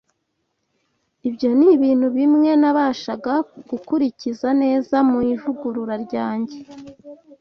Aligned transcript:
Ibyo 1.27 1.49
ni 1.57 1.67
ibintu 1.75 2.07
bimwe 2.17 2.51
nabashaga 2.61 3.33
gukurikiza 3.69 4.49
neza 4.61 4.95
mu 5.09 5.19
ivugurura 5.33 5.95
ryanjye; 6.05 6.57